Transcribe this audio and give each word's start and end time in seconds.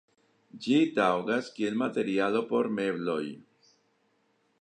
Ĝi 0.65 0.77
taŭgas 0.95 1.49
kiel 1.57 1.77
materialo 1.81 2.41
por 2.53 2.71
mebloj. 2.79 3.21